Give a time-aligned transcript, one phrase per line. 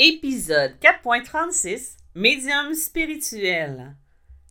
[0.00, 3.94] Épisode 4.36 Médium spirituel.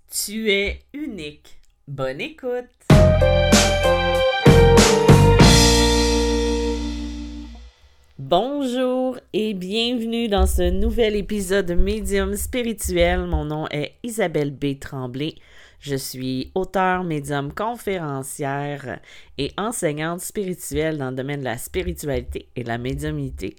[0.10, 1.60] Tu es unique.
[1.86, 2.70] Bonne écoute.
[8.18, 13.26] Bonjour et bienvenue dans ce nouvel épisode de Médium spirituel.
[13.26, 14.80] Mon nom est Isabelle B.
[14.80, 15.36] Tremblay.
[15.82, 19.02] Je suis auteure, médium, conférencière
[19.38, 23.58] et enseignante spirituelle dans le domaine de la spiritualité et de la médiumnité.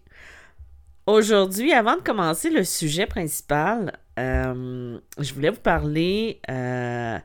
[1.07, 7.19] Aujourd'hui, avant de commencer le sujet principal, euh, je voulais vous parler euh,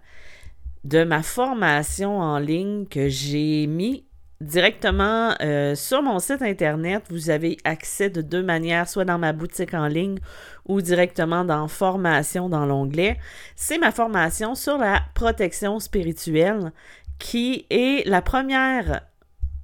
[0.84, 4.04] de ma formation en ligne que j'ai mis
[4.42, 7.04] directement euh, sur mon site internet.
[7.10, 10.20] Vous avez accès de deux manières, soit dans ma boutique en ligne
[10.68, 13.18] ou directement dans formation dans l'onglet.
[13.56, 16.74] C'est ma formation sur la protection spirituelle
[17.18, 19.04] qui est la première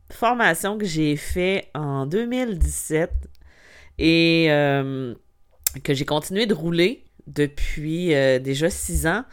[0.10, 3.12] formation que j'ai faite en 2017
[3.98, 5.14] et euh,
[5.84, 9.24] que j'ai continué de rouler depuis euh, déjà six ans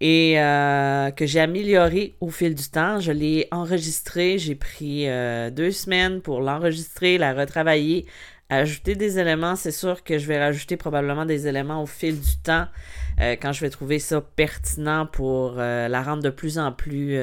[0.00, 3.00] et euh, que j'ai amélioré au fil du temps.
[3.00, 5.06] Je l'ai enregistré, j'ai pris
[5.52, 8.06] deux semaines pour l'enregistrer, la retravailler,
[8.50, 9.56] ajouter des éléments.
[9.56, 12.66] C'est sûr que je vais rajouter probablement des éléments au fil du temps
[13.18, 17.18] quand je vais trouver ça pertinent pour la rendre de plus en plus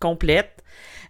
[0.00, 0.64] complète.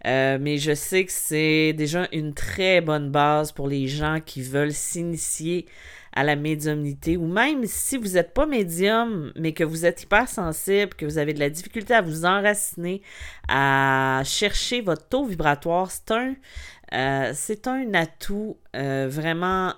[0.06, 4.40] Euh, mais je sais que c'est déjà une très bonne base pour les gens qui
[4.40, 5.66] veulent s'initier
[6.12, 10.28] à la médiumnité ou même si vous n'êtes pas médium, mais que vous êtes hyper
[10.28, 13.02] sensible, que vous avez de la difficulté à vous enraciner,
[13.48, 16.36] à chercher votre taux vibratoire, c'est un,
[16.94, 17.32] euh,
[17.66, 19.74] un atout euh, vraiment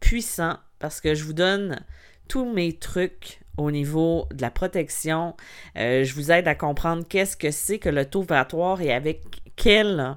[0.00, 1.84] puissant parce que je vous donne
[2.26, 5.34] tous mes trucs au niveau de la protection.
[5.74, 9.22] je vous aide à comprendre qu'est-ce que c'est que le taux vibratoire et avec
[9.58, 10.16] quel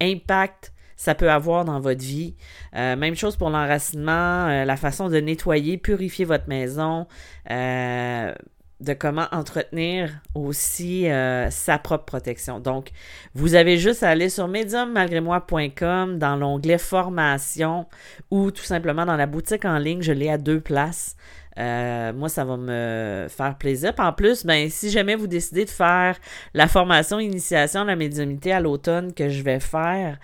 [0.00, 2.34] impact ça peut avoir dans votre vie.
[2.76, 7.06] Euh, même chose pour l'enracinement, euh, la façon de nettoyer, purifier votre maison,
[7.50, 8.34] euh,
[8.80, 11.06] de comment entretenir aussi
[11.50, 12.60] sa propre protection.
[12.60, 12.90] Donc,
[13.34, 17.86] vous avez juste à aller sur mediummalgrémoi.com dans l'onglet formation
[18.30, 21.16] ou tout simplement dans la boutique en ligne, je l'ai à deux places.
[21.58, 23.92] Euh, moi, ça va me faire plaisir.
[23.98, 26.16] en plus, ben, si jamais vous décidez de faire
[26.54, 30.18] la formation initiation à la médiumnité à l'automne que je vais faire,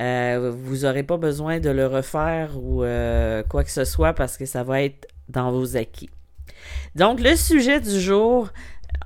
[0.00, 4.36] euh, vous n'aurez pas besoin de le refaire ou euh, quoi que ce soit parce
[4.36, 6.10] que ça va être dans vos acquis.
[6.94, 8.48] Donc, le sujet du jour,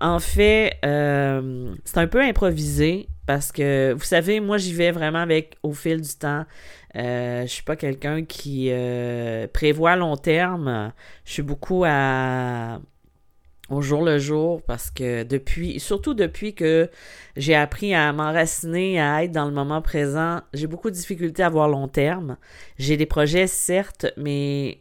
[0.01, 5.57] en fait, c'est un peu improvisé parce que, vous savez, moi, j'y vais vraiment avec
[5.63, 6.45] au fil du temps.
[6.97, 10.93] Euh, je suis pas quelqu'un qui euh, prévoit à long terme.
[11.25, 12.81] Je suis beaucoup à
[13.69, 16.89] au jour le jour parce que depuis, surtout depuis que
[17.37, 21.49] j'ai appris à m'enraciner, à être dans le moment présent, j'ai beaucoup de difficultés à
[21.49, 22.37] voir long terme.
[22.79, 24.81] J'ai des projets, certes, mais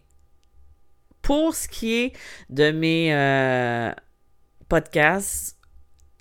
[1.25, 2.13] pour ce qui est
[2.51, 3.91] de mes euh,
[4.69, 5.57] podcasts,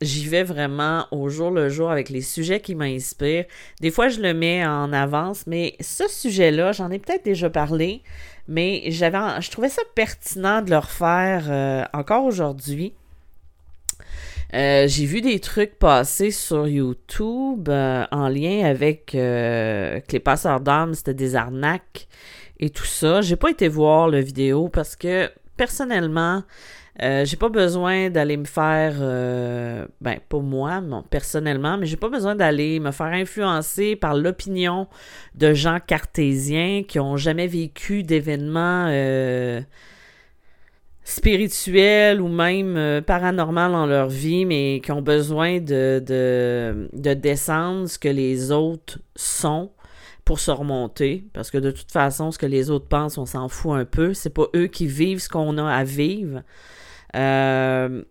[0.01, 3.45] j'y vais vraiment au jour le jour avec les sujets qui m'inspirent.
[3.83, 8.03] Des fois, je le mets en avance, mais ce sujet-là, j'en ai peut-être déjà parlé,
[8.49, 12.95] mais j'avais, je trouvais ça pertinent de le refaire euh, encore aujourd'hui.
[14.55, 20.95] Euh, j'ai vu des trucs passer sur YouTube en lien avec que les passeurs d'armes,
[20.95, 22.09] c'était des arnaques
[22.61, 23.21] et tout ça.
[23.21, 26.43] J'ai pas été voir le vidéo parce que personnellement,
[27.03, 32.09] euh, j'ai pas besoin d'aller me faire, euh, ben pas moi, personnellement, mais j'ai pas
[32.09, 34.87] besoin d'aller me faire influencer par l'opinion
[35.35, 39.61] de gens cartésiens qui ont jamais vécu d'événements euh,
[41.03, 47.99] spirituels ou même paranormal dans leur vie, mais qui ont besoin de, de descendre ce
[47.99, 49.71] que les autres sont
[50.25, 53.49] pour se remonter, parce que de toute façon, ce que les autres pensent, on s'en
[53.49, 54.15] fout un peu.
[54.15, 56.43] C'est pas eux qui vivent ce qu'on a à vivre.
[57.15, 58.03] Euh,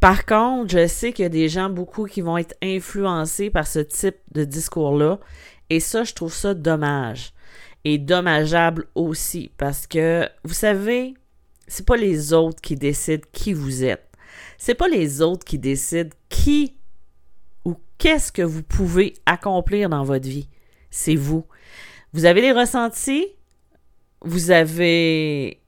[0.00, 3.66] par contre, je sais qu'il y a des gens beaucoup qui vont être influencés par
[3.66, 5.18] ce type de discours-là.
[5.70, 7.32] Et ça, je trouve ça dommage.
[7.84, 9.50] Et dommageable aussi.
[9.56, 11.14] Parce que, vous savez,
[11.66, 14.08] c'est pas les autres qui décident qui vous êtes.
[14.56, 16.76] C'est pas les autres qui décident qui
[17.64, 20.48] ou qu'est-ce que vous pouvez accomplir dans votre vie.
[20.90, 21.44] C'est vous.
[22.12, 23.26] Vous avez les ressentis,
[24.22, 25.60] vous avez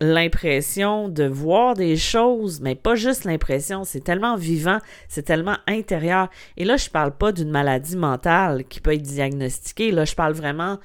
[0.00, 6.28] l'impression de voir des choses, mais pas juste l'impression, c'est tellement vivant, c'est tellement intérieur.
[6.56, 10.34] Et là, je parle pas d'une maladie mentale qui peut être diagnostiquée, là, je parle
[10.34, 10.78] vraiment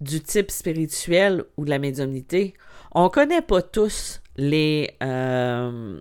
[0.00, 2.54] du type spirituel ou de la médiumnité.
[2.92, 6.00] On connaît pas tous euh,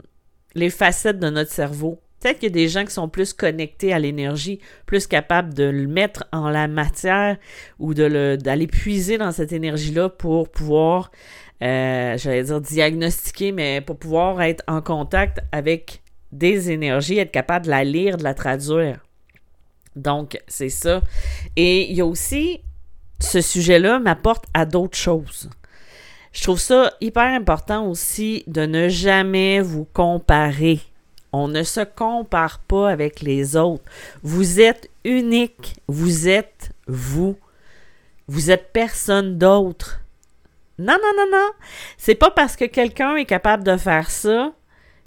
[0.56, 3.94] les facettes de notre cerveau Peut-être qu'il y a des gens qui sont plus connectés
[3.94, 7.38] à l'énergie, plus capables de le mettre en la matière
[7.80, 11.12] ou d'aller puiser dans cette énergie-là pour pouvoir,
[11.64, 16.02] euh, j'allais dire diagnostiquer, mais pour pouvoir être en contact avec
[16.32, 19.04] des énergies, être capable de la lire, de la traduire.
[19.96, 21.02] Donc, c'est ça.
[21.56, 22.62] Et il y a aussi,
[23.20, 25.50] ce sujet-là m'apporte à d'autres choses.
[26.32, 30.80] Je trouve ça hyper important aussi de ne jamais vous comparer.
[31.32, 33.84] On ne se compare pas avec les autres.
[34.24, 35.76] Vous êtes unique.
[35.88, 37.38] Vous êtes vous.
[38.28, 40.02] Vous êtes personne d'autre.
[40.78, 41.50] Non, non, non, non.
[41.98, 44.54] C'est pas parce que quelqu'un est capable de faire ça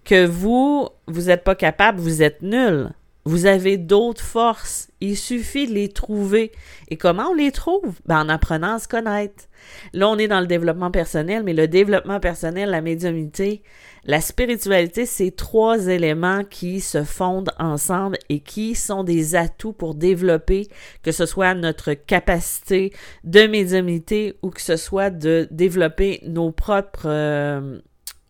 [0.05, 2.91] que vous, vous n'êtes pas capable, vous êtes nul.
[3.25, 4.89] Vous avez d'autres forces.
[5.01, 6.51] Il suffit de les trouver.
[6.89, 7.95] Et comment on les trouve?
[8.07, 9.45] Ben, en apprenant à se connaître.
[9.93, 13.63] Là, on est dans le développement personnel, mais le développement personnel, la médiumnité,
[14.05, 19.95] la spiritualité, c'est trois éléments qui se fondent ensemble et qui sont des atouts pour
[19.95, 20.67] développer,
[21.03, 27.07] que ce soit notre capacité de médiumnité ou que ce soit de développer nos propres
[27.07, 27.79] euh,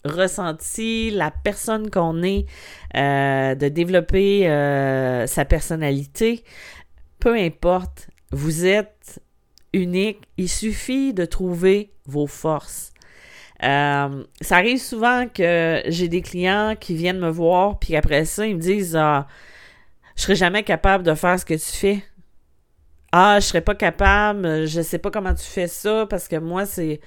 [0.05, 2.45] ressentis, la personne qu'on est,
[2.95, 6.45] euh, de développer euh, sa personnalité.
[7.19, 9.23] Peu importe, vous êtes
[9.73, 10.21] unique.
[10.37, 12.92] Il suffit de trouver vos forces.
[13.65, 18.47] Euh, ça arrive souvent que j'ai des clients qui viennent me voir, puis après ça,
[18.47, 19.29] ils me disent ah,
[20.17, 22.05] Je serai jamais capable de faire ce que tu fais.
[23.13, 26.67] Ah, je serais pas capable, je sais pas comment tu fais ça, parce que moi,
[26.67, 27.01] c'est.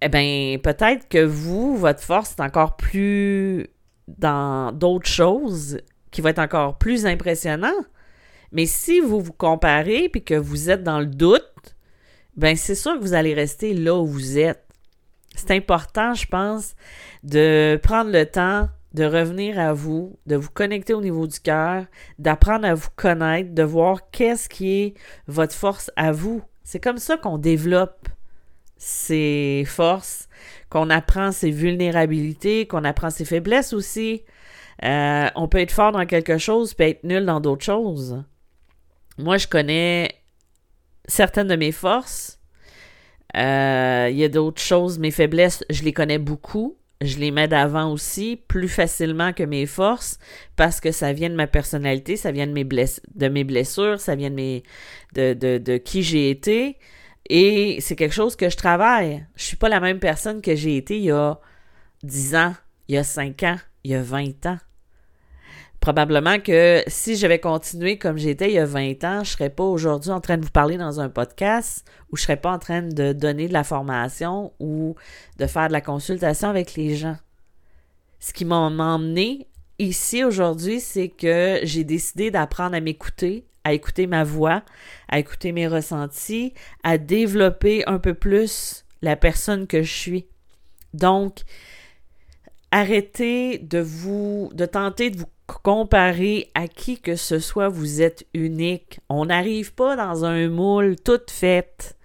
[0.00, 3.66] Eh bien, peut-être que vous, votre force est encore plus
[4.06, 5.80] dans d'autres choses
[6.10, 7.74] qui vont être encore plus impressionnant.
[8.52, 11.76] Mais si vous vous comparez puis que vous êtes dans le doute,
[12.36, 14.67] ben c'est sûr que vous allez rester là où vous êtes
[15.38, 16.74] c'est important, je pense,
[17.22, 21.84] de prendre le temps de revenir à vous, de vous connecter au niveau du cœur,
[22.18, 24.94] d'apprendre à vous connaître, de voir qu'est-ce qui est
[25.26, 26.42] votre force à vous.
[26.64, 28.08] C'est comme ça qu'on développe
[28.76, 30.28] ses forces,
[30.70, 34.22] qu'on apprend ses vulnérabilités, qu'on apprend ses faiblesses aussi.
[34.84, 38.22] Euh, on peut être fort dans quelque chose, peut être nul dans d'autres choses.
[39.18, 40.14] Moi, je connais
[41.06, 42.37] certaines de mes forces,
[43.36, 46.76] euh, il y a d'autres choses, mes faiblesses, je les connais beaucoup.
[47.00, 50.18] Je les mets d'avant aussi, plus facilement que mes forces,
[50.56, 54.16] parce que ça vient de ma personnalité, ça vient de mes, de mes blessures, ça
[54.16, 56.76] vient de qui j'ai été.
[57.30, 59.24] Et c'est quelque chose que je travaille.
[59.36, 61.38] Je suis pas la même personne que j'ai été il y a
[62.02, 62.54] 10 ans,
[62.88, 64.58] il y a 5 ans, il y a 20 ans
[65.80, 69.64] probablement que si j'avais continué comme j'étais il y a 20 ans, je serais pas
[69.64, 72.82] aujourd'hui en train de vous parler dans un podcast ou je serais pas en train
[72.82, 74.96] de donner de la formation ou
[75.38, 77.16] de faire de la consultation avec les gens.
[78.20, 79.46] Ce qui m'a emmené
[79.78, 84.62] ici aujourd'hui, c'est que j'ai décidé d'apprendre à m'écouter, à écouter ma voix,
[85.08, 90.26] à écouter mes ressentis, à développer un peu plus la personne que je suis.
[90.94, 91.42] Donc,
[92.72, 98.26] arrêtez de vous, de tenter de vous comparer à qui que ce soit, vous êtes
[98.34, 99.00] unique.
[99.08, 101.96] On n'arrive pas dans un moule tout fait.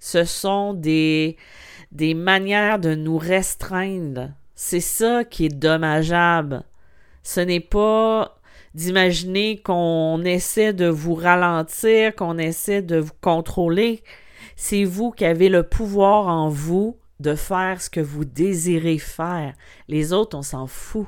[0.00, 1.36] Ce sont des,
[1.92, 4.30] des manières de nous restreindre.
[4.54, 6.62] C'est ça qui est dommageable.
[7.22, 8.38] Ce n'est pas
[8.74, 14.02] d'imaginer qu'on essaie de vous ralentir, qu'on essaie de vous contrôler.
[14.56, 19.54] C'est vous qui avez le pouvoir en vous de faire ce que vous désirez faire.
[19.88, 21.06] Les autres, on s'en fout.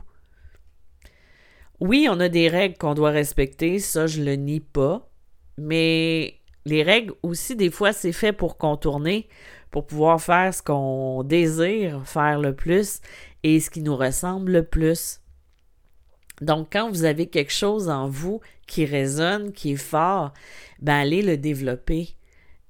[1.80, 5.10] Oui, on a des règles qu'on doit respecter, ça je le nie pas,
[5.58, 9.28] mais les règles aussi, des fois, c'est fait pour contourner,
[9.70, 13.00] pour pouvoir faire ce qu'on désire faire le plus
[13.42, 15.20] et ce qui nous ressemble le plus.
[16.40, 20.32] Donc, quand vous avez quelque chose en vous qui résonne, qui est fort,
[20.80, 22.16] ben allez le développer.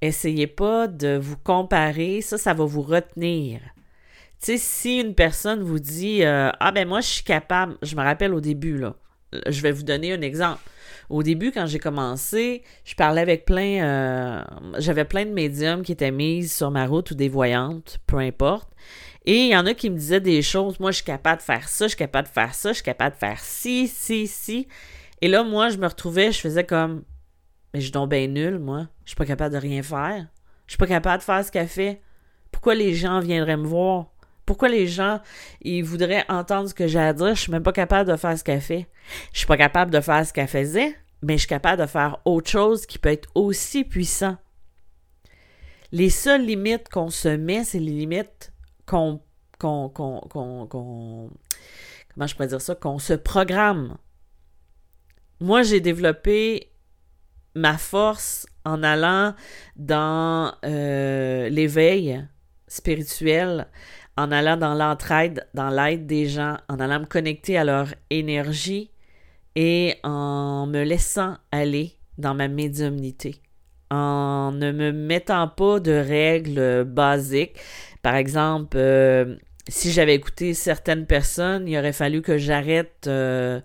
[0.03, 3.61] Essayez pas de vous comparer, ça, ça va vous retenir.
[4.41, 7.97] Tu sais, si une personne vous dit euh, Ah ben moi je suis capable, je
[7.97, 8.95] me rappelle au début, là,
[9.49, 10.61] je vais vous donner un exemple.
[11.09, 14.43] Au début, quand j'ai commencé, je parlais avec plein euh,
[14.79, 18.69] j'avais plein de médiums qui étaient mises sur ma route ou des voyantes, peu importe.
[19.25, 21.43] Et il y en a qui me disaient des choses, moi je suis capable de
[21.45, 24.27] faire ça, je suis capable de faire ça, je suis capable de faire ci, ci,
[24.27, 24.69] ci.
[25.21, 27.05] Et là, moi, je me retrouvais, je faisais comme
[27.73, 28.89] Mais je suis donc bien nul, moi.
[29.05, 30.27] Je suis pas capable de rien faire.
[30.67, 32.03] Je suis pas capable de faire ce qu'elle fait.
[32.51, 34.13] Pourquoi les gens viendraient me voir?
[34.47, 35.21] Pourquoi les gens,
[35.61, 37.35] ils voudraient entendre ce que j'ai à dire?
[37.35, 38.87] Je suis même pas capable de faire ce qu'elle fait.
[39.33, 42.19] Je suis pas capable de faire ce qu'elle faisait, mais je suis capable de faire
[42.25, 44.37] autre chose qui peut être aussi puissant.
[45.91, 48.53] Les seules limites qu'on se met, c'est les limites
[48.87, 49.21] qu'on,
[49.59, 49.91] qu'on,
[50.29, 51.31] comment
[52.27, 53.97] je pourrais dire ça, qu'on se programme.
[55.41, 56.73] Moi, j'ai développé
[57.55, 59.35] ma force en allant
[59.77, 62.27] dans euh, l'éveil
[62.69, 63.69] spirituel,
[64.17, 68.91] en allant dans l'entraide, dans l'aide des gens, en allant me connecter à leur énergie
[69.55, 73.41] et en me laissant aller dans ma médiumnité,
[73.91, 77.59] en ne me mettant pas de règles basiques.
[78.03, 79.37] Par exemple, euh,
[79.69, 83.61] si j'avais écouté certaines personnes, il aurait fallu que j'arrête euh,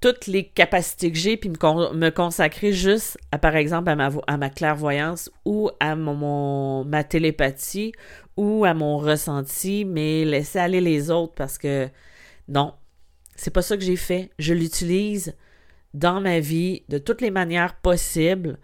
[0.00, 4.36] toutes les capacités que j'ai puis me, consacrer juste à, par exemple, à ma, à
[4.36, 7.92] ma clairvoyance ou à ma télépathie
[8.36, 11.88] ou à mon ressenti, mais laisser aller les autres parce que
[12.48, 12.74] non,
[13.36, 14.30] c'est pas ça que j'ai fait.
[14.38, 15.34] Je l'utilise
[15.94, 18.58] dans ma vie de toutes les manières possibles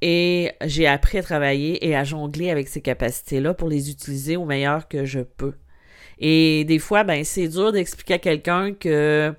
[0.00, 4.44] et j'ai appris à travailler et à jongler avec ces capacités-là pour les utiliser au
[4.44, 5.54] meilleur que je peux.
[6.18, 9.34] Et des fois, ben, c'est dur d'expliquer à quelqu'un que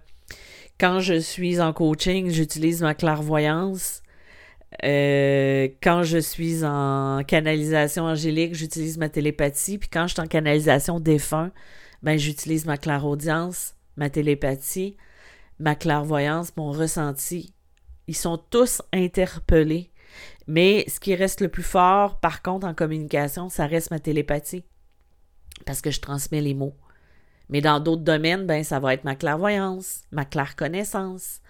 [0.79, 4.01] quand je suis en coaching, j'utilise ma clairvoyance.
[4.84, 9.77] Euh, quand je suis en canalisation angélique, j'utilise ma télépathie.
[9.77, 11.51] Puis quand je suis en canalisation défunt,
[12.03, 14.98] ben, j'utilise ma clairaudience, ma télépathie,
[15.60, 17.53] ma clairvoyance, mon ressenti.
[18.08, 19.91] Ils sont tous interpellés.
[20.48, 24.63] Mais ce qui reste le plus fort, par contre, en communication, ça reste ma télépathie.
[25.65, 26.75] Parce que je transmets les mots.
[27.50, 31.41] Mais dans d'autres domaines, ben, ça va être ma clairvoyance, ma claire connaissance.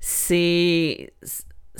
[0.00, 1.12] C'est,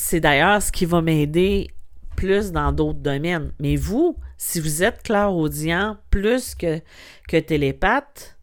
[0.00, 1.68] c'est d'ailleurs ce qui va m'aider
[2.16, 3.52] plus dans d'autres domaines.
[3.60, 6.80] Mais vous, si vous êtes clairaudient plus que,
[7.28, 8.38] que télépathe,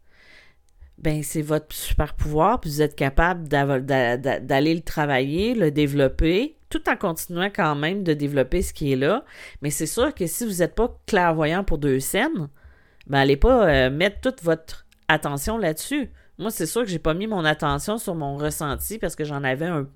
[0.98, 6.88] ben c'est votre super pouvoir, puis vous êtes capable d'aller le travailler, le développer, tout
[6.88, 9.24] en continuant quand même de développer ce qui est là.
[9.60, 12.48] Mais c'est sûr que si vous n'êtes pas clairvoyant pour deux scènes,
[13.08, 16.10] ben allez pas euh, mettre toute votre attention là-dessus.
[16.38, 19.42] Moi, c'est sûr que j'ai pas mis mon attention sur mon ressenti parce que j'en
[19.42, 19.88] avais un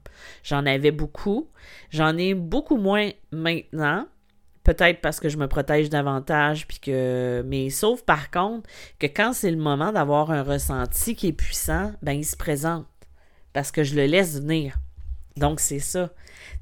[0.42, 1.48] j'en avais beaucoup.
[1.90, 4.06] J'en ai beaucoup moins maintenant.
[4.64, 8.68] Peut-être parce que je me protège davantage puis que mais sauf par contre
[8.98, 12.86] que quand c'est le moment d'avoir un ressenti qui est puissant, ben il se présente
[13.52, 14.76] parce que je le laisse venir.
[15.36, 16.10] Donc c'est ça.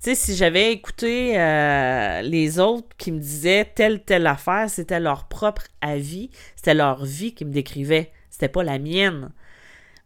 [0.03, 5.01] Tu sais si j'avais écouté euh, les autres qui me disaient telle telle affaire, c'était
[5.01, 9.33] leur propre avis, c'était leur vie qui me décrivait c'était pas la mienne.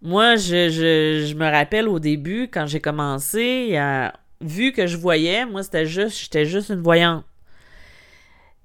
[0.04, 3.76] Moi, je, je, me rappelle au début, quand j'ai commencé,
[4.42, 7.24] vu que je voyais, moi, c'était juste, j'étais juste une voyante.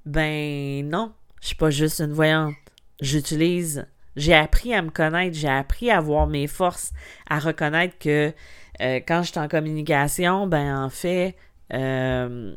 [0.05, 2.55] Ben non, je suis pas juste une voyante.
[3.01, 6.91] J'utilise, j'ai appris à me connaître, j'ai appris à voir mes forces,
[7.29, 8.34] à reconnaître que
[8.81, 11.36] euh, quand je suis en communication, ben en fait,
[11.74, 12.55] euh,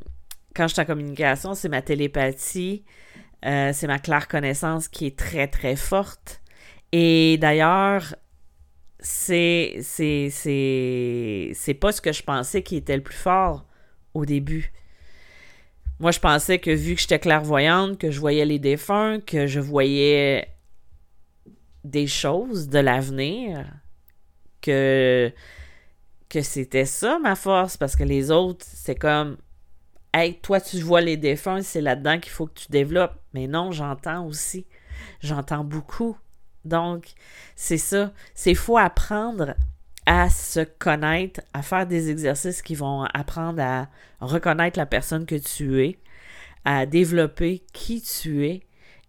[0.55, 2.85] quand je suis en communication, c'est ma télépathie,
[3.45, 6.41] euh, c'est ma claire connaissance qui est très très forte.
[6.93, 8.15] Et d'ailleurs,
[9.03, 13.67] c'est, c'est, c'est, c'est pas ce que je pensais qui était le plus fort
[14.15, 14.73] au début.
[16.01, 19.61] Moi, je pensais que vu que j'étais clairvoyante, que je voyais les défunts, que je
[19.61, 20.49] voyais
[21.85, 23.67] des choses de l'avenir,
[24.61, 25.33] que,
[26.29, 29.37] que c'était ça ma force, parce que les autres, c'est comme
[30.15, 33.19] Hey, toi, tu vois les défunts, c'est là-dedans qu'il faut que tu développes.
[33.33, 34.67] Mais non, j'entends aussi.
[35.21, 36.19] J'entends beaucoup.
[36.65, 37.13] Donc,
[37.57, 38.13] c'est ça.
[38.35, 39.55] C'est faut apprendre
[40.07, 43.89] à se connaître, à faire des exercices qui vont apprendre à
[44.21, 45.99] reconnaître la personne que tu es,
[46.65, 48.63] à développer qui tu es.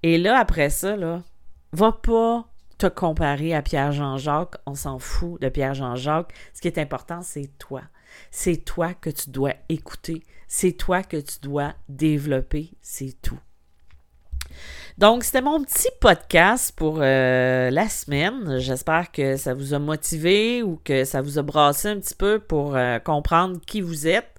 [0.04, 1.24] Et là, après ça, là,
[1.72, 4.56] va pas te comparer à Pierre-Jean-Jacques.
[4.66, 6.34] On s'en fout de Pierre-Jean-Jacques.
[6.54, 7.82] Ce qui est important, c'est toi.
[8.30, 10.24] C'est toi que tu dois écouter.
[10.48, 12.72] C'est toi que tu dois développer.
[12.82, 13.40] C'est tout.
[15.00, 18.60] Donc, c'était mon petit podcast pour euh, la semaine.
[18.60, 22.38] J'espère que ça vous a motivé ou que ça vous a brassé un petit peu
[22.38, 24.30] pour euh, comprendre qui vous êtes.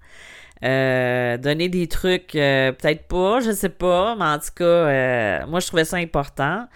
[0.63, 5.67] Euh, donner des trucs, peut-être pas, je sais pas, mais en tout cas, moi je
[5.67, 6.67] trouvais ça important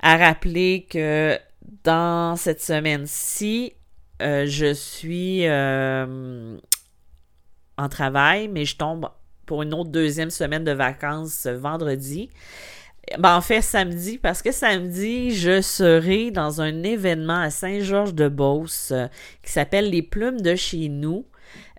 [0.00, 1.36] à rappeler que
[1.82, 3.74] dans cette semaine-ci,
[4.20, 5.46] je suis
[7.76, 9.10] en travail, mais je tombe
[9.44, 12.30] pour une autre deuxième semaine de vacances vendredi.
[13.18, 19.06] Ben, en fait, samedi, parce que samedi, je serai dans un événement à Saint-Georges-de-Beauce euh,
[19.42, 21.26] qui s'appelle Les Plumes de chez nous,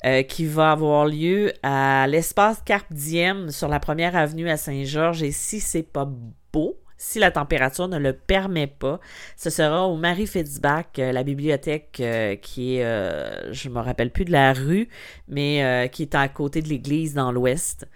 [0.06, 5.24] euh, qui va avoir lieu à l'espace Carpe Diem sur la première avenue à Saint-Georges.
[5.24, 6.08] Et si c'est pas
[6.54, 9.00] beau, si la température ne le permet pas.
[9.36, 14.12] Ce sera au Marie Fitzbach, euh, la bibliothèque euh, qui est, euh, je me rappelle
[14.12, 14.88] plus de la rue,
[15.28, 17.88] mais qui est à côté de l'église dans l'ouest.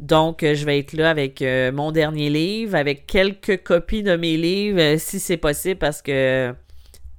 [0.00, 4.98] Donc, je vais être là avec mon dernier livre, avec quelques copies de mes livres,
[4.98, 6.54] si c'est possible, parce que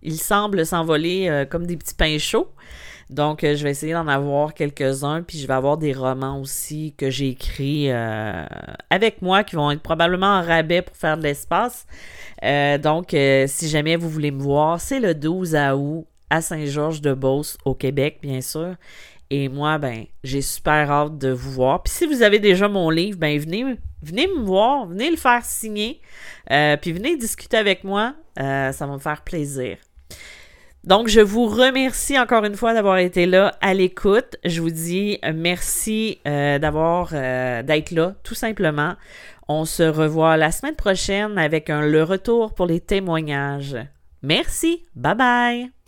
[0.01, 2.50] Ils semblent s'envoler comme des petits pains chauds.
[3.10, 7.10] Donc, je vais essayer d'en avoir quelques-uns, puis je vais avoir des romans aussi que
[7.10, 11.88] j'ai écrits avec moi qui vont être probablement en rabais pour faire de l'espace.
[12.84, 13.16] donc,
[13.48, 18.42] si jamais vous voulez me voir, c'est le 12 août à Saint-Georges-de-Beauce, au Québec, bien
[18.42, 18.75] sûr.
[19.32, 21.84] Et moi, ben, j'ai super hâte de vous voir.
[21.84, 23.63] Puis si vous avez déjà mon livre, ben, venez,
[24.01, 26.01] venez me voir, venez le faire signer,
[26.51, 28.16] euh, puis venez discuter avec moi.
[28.39, 29.78] Euh, ça va me faire plaisir.
[30.89, 34.38] Donc, je vous remercie encore une fois d'avoir été là à l'écoute.
[34.43, 38.96] Je vous dis merci euh, d'avoir d'être là, tout simplement.
[39.48, 43.77] On se revoit la semaine prochaine avec le retour pour les témoignages.
[44.24, 44.84] Merci.
[44.96, 45.78] Bye bye.